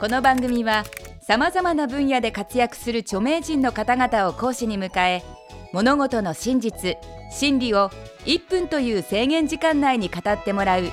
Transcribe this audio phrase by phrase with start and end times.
[0.00, 0.84] この番組は
[1.20, 5.22] さまざまな分野で活躍する著名人の方々を講師に迎え
[5.74, 6.96] 物事の真実
[7.30, 7.90] 真理を
[8.24, 10.84] 1分という制限時間内に語ってもらう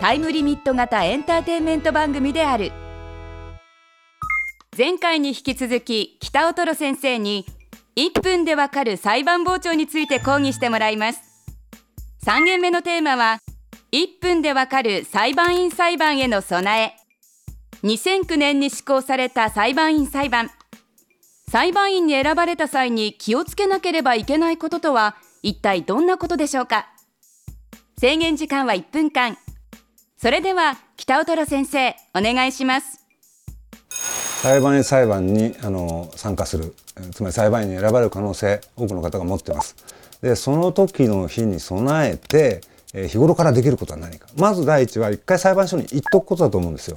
[0.00, 2.70] タイムリミット型エンターテインメント番組である。
[4.78, 7.44] 前回に引き続き北尾トロ先生に
[7.96, 11.20] 1分でわかる裁判傍聴について講義してもらいます。
[12.24, 13.40] 3限目のテーマは
[13.90, 17.01] 1分でわかる裁判員裁判への備え。
[17.84, 20.50] 2009年に施行された裁判員裁判。
[21.50, 26.86] 裁判員に選ばれた際に気をつけなければいけないこととは一体どんなことでしょうか。
[27.98, 29.36] 制限時間は1分間。
[30.16, 33.04] それでは北尾トロ先生お願いします。
[34.42, 36.76] 裁判員裁判にあの参加する。
[37.12, 39.74] つまり裁判員に選ばれる可能性多くの方が持ってます。
[40.22, 42.60] でその時の日に備えて、
[43.08, 44.28] 日頃からできることは何か。
[44.36, 46.96] まず第一は一回裁判所に行っとくことだと思うんですよ。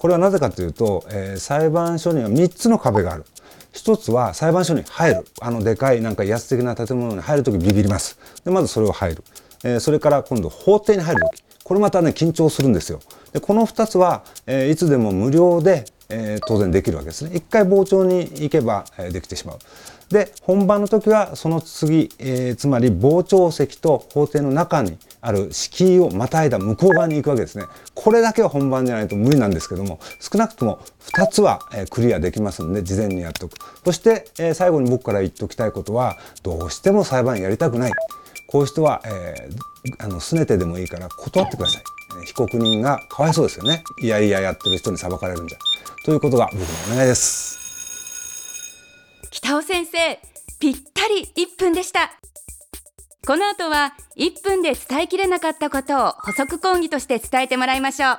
[0.00, 3.26] これはなぜかというと、えー、裁判所には3つの壁がある。
[3.70, 5.26] 一つは裁判所に入る。
[5.42, 8.18] あのでかいなんか威圧的な建物に入る時ビビります。
[8.42, 9.24] でまずそれを入る、
[9.62, 11.44] えー、それから今度法廷に入る時。
[11.64, 13.00] これまたね緊張するんですよ。
[13.34, 17.30] でこの2つは、えー、いつでも無料でえー、当然できるわけですね。
[17.34, 19.58] 一回傍聴に行けば、えー、できてしまう。
[20.10, 27.64] で本番の時はその次、えー、つまり傍聴席と法廷の中にある敷居をまたいだ向こう側に行くわけですね。
[27.94, 30.80] これだけは本番じゃないと無理なんですけども少なくとも
[31.12, 33.56] 2つは、クリアできますんで事前にやっておく。
[33.84, 37.92] そして、最後に僕から言っておきたいことはどうしても裁判やりたくない。
[38.46, 41.82] こういう人は、えー、あの拗ねてでもいいから断ってください。
[42.26, 43.84] 被告人がかわいそうですよね。
[44.02, 45.58] いやいややってる人に裁かれるんじゃ。
[46.04, 47.58] ということが僕のお願いです。
[49.30, 50.18] 北尾先生
[50.58, 52.19] ぴったり1分でした。
[53.30, 58.18] この後は1分で伝えきれなかったことを補足講義として伝えてもらいましょう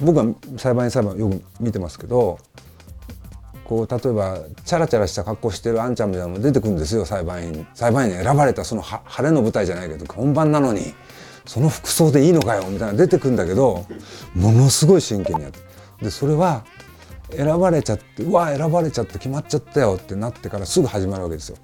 [0.00, 2.40] 僕は裁判員裁判よく見てますけど
[3.62, 10.92] こう例えばチャラチャラした格好してるあんちゃんみたいなのも出てくるんですよ裁判員裁判員に選ばれたその晴れの舞台じゃないけど本番なのに
[11.46, 13.86] その服装でいいのかよみたいな出てくるんだけど
[14.34, 15.60] ものすごい真剣にやって
[16.02, 16.64] でそれは
[17.30, 21.58] 選ばれちゃってうわ選ばれちゃって決まっちゃったよってなってからすぐ始まるわけですよ。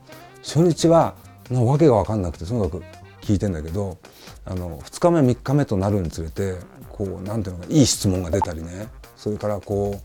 [0.45, 1.17] 初日は
[1.51, 2.83] の訳が分かんなくてとにかく
[3.21, 3.99] 聞いてんだけど
[4.45, 6.57] あの2日目3日目となるにつれて
[6.91, 10.01] こうなんていうのかいい質問が出たりねそれからこ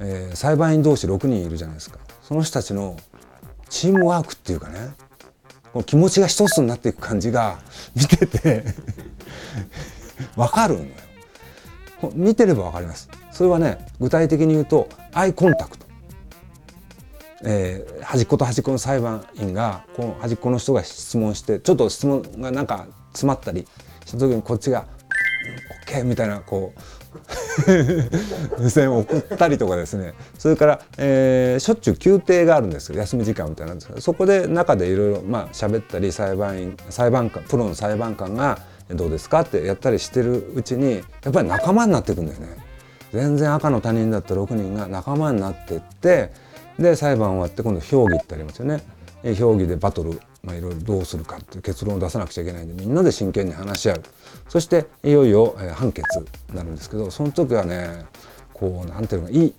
[0.00, 2.96] う、えー、裁判員同士6人いるじゃないですかその人たちの
[3.68, 4.90] チームワークっていうかね
[5.72, 7.58] こう気持ちが一つになっていく感じが
[7.94, 8.64] 見てて
[10.36, 10.90] 分かるのよ。
[12.14, 13.08] 見てれば分かります。
[13.32, 15.86] それはね具体的に言うとアイコンタクト、
[17.44, 23.66] えー、端っこと端っこの裁判員がこの端っこの人が質問してちょっと質問がなんか詰まったり
[24.04, 24.86] した時にこっちが
[25.86, 26.80] 「OK」みたいなこう
[28.60, 38.58] 無 線を送ったりとかですねそれから、えー、しょっちゅう休廷があるんですよ休み時間みたいなんですけどそこで中でいろいろまあ喋ったり裁判員裁判官プロの裁判官が
[38.90, 42.68] 「どうですか?」ってやったりしてるうちにやっぱり仲間になっていくんだよね。
[43.12, 46.30] 全然赤の他人だった6人が仲間になってって
[46.78, 48.82] で裁判終わって今度評議ってありますよね。
[49.34, 54.02] 評議でバトルまあ、いろいろどうするかっていう結論を出さなくちゃいけないんでみんなで真剣に話し合う。
[54.48, 58.04] そしていよいよ、え判決になるんですけどその時はね
[58.52, 59.54] こうなんていうのかいい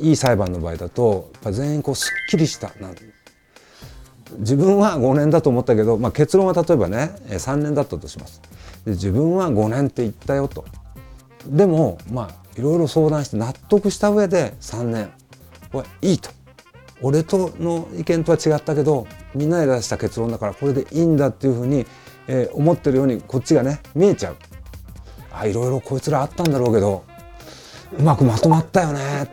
[0.00, 2.90] いい裁判の場合だとやっぱ全員こうすっきりしたな
[4.38, 8.40] 自分は5年だと思ったけど、まあ、結論は例えばね3年だったとします。
[8.84, 10.64] で自分は5年って言ったよと。
[11.46, 15.12] でもまあいろいろ相談して納得した上で3年
[15.72, 16.30] はいいと。
[17.02, 21.84] 俺との意見とは違ったけどみんなで出した結論だからこれでいいんだっていうふうに、
[22.28, 24.36] えー、思ってるようにこっちがね見えちゃう。
[25.32, 27.04] あいろいろこいつらあったんだろうけど
[27.98, 29.28] うまくまとまったよね。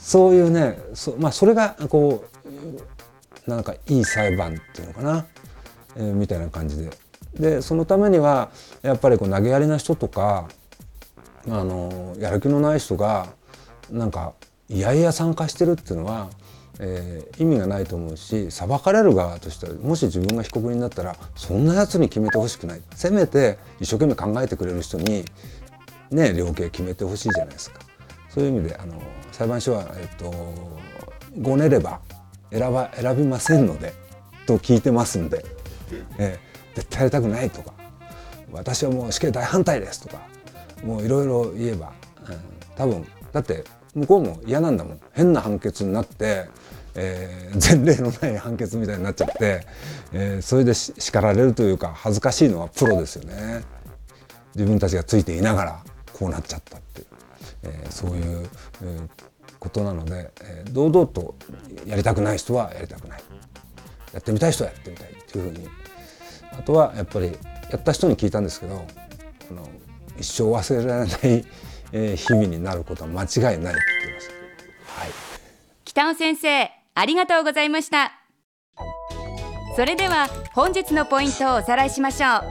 [0.00, 2.24] そういうねそ,、まあ、それがこ
[3.46, 5.26] うなんかいい裁判っていうのかな、
[5.96, 6.90] えー、みたいな感じで。
[7.34, 8.50] でそのためには
[8.82, 10.48] やっぱりこう投げやりな人とか
[11.48, 13.28] あのやる気のない人が
[13.88, 14.34] なんか
[14.70, 16.30] いやいや参加してるっていうのは、
[16.78, 25.24] えー、意味がないと思うし裁かれる側としてはもし自分が被告になったらそんなやつに決めてほしくないせめて一生懸命考えてくれる人に
[26.10, 27.80] ね量刑決めてほしいじゃないですか。
[28.30, 28.94] そういう意味であの
[29.32, 30.32] 裁判所は、えっと、
[31.40, 32.00] ごねれば
[32.52, 33.92] 選ば選びませんので
[34.46, 35.44] と聞いてますんで、
[36.16, 37.72] えー、絶対やりたくないとか
[38.52, 40.22] 私はもう死刑大反対ですとか
[40.84, 41.92] もういろいろ言えば、
[42.28, 42.36] うん、
[42.76, 43.64] 多分だって
[43.94, 45.00] 向こうも嫌なんだもん。
[45.12, 46.46] 変な判決になって、
[46.94, 49.66] えー、前例のない判決みたいになっちゃって、
[50.12, 53.62] えー、それで叱られるというか恥ずかしいのはプロですよね。
[54.54, 57.06] 自分たちがついていながらこうなっちゃったっていう
[57.62, 58.48] えーそういう、
[58.82, 59.08] えー
[59.58, 61.34] ことなので、えー堂々と
[61.86, 63.22] やりたくない人はやりたくない。
[64.12, 65.68] やってみたい人はやってみたいっていうふうに。
[66.52, 67.26] あとはやっぱり
[67.70, 68.84] やった人に聞いたんですけど
[69.50, 69.68] あの
[70.18, 71.44] 一生忘れられない、
[71.92, 73.74] えー日々になることは間違いないって言って
[74.14, 75.00] ました。
[75.00, 75.10] はい。
[75.84, 78.12] 北尾先生ありがとうございました。
[79.76, 82.42] それでは本日のポイントをおさらいしましょう。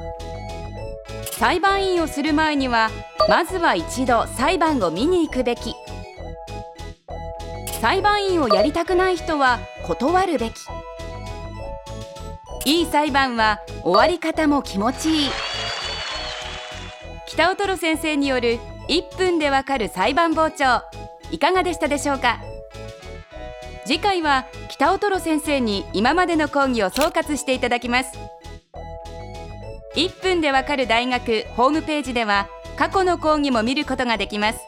[1.37, 2.89] 裁判員をする前には
[3.29, 5.73] まずは一度裁判を見に行くべき。
[7.81, 10.53] 裁判員をやりたくない人は断るべき。
[12.65, 15.29] いい裁判は終わり方も気持ちいい。
[17.25, 18.59] 北尾トロ先生による
[18.89, 20.81] 1分でわかる裁判傍聴。
[21.31, 22.39] いかがでしたでしょうか？
[23.85, 28.17] 次回は北尾トロ先生に今までの講義を総括していただきます。
[29.95, 34.59] 1分でわかる大学ホームページでは過去の講義も見ることができます。